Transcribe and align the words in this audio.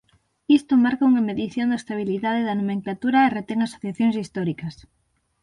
Isto 0.57 0.73
marca 0.85 1.09
unha 1.11 1.25
medición 1.29 1.67
da 1.69 1.81
estabilidade 1.81 2.45
da 2.47 2.57
nomenclatura 2.61 3.19
e 3.23 3.33
retén 3.37 3.59
asociacións 3.61 4.15
históricas. 4.21 4.75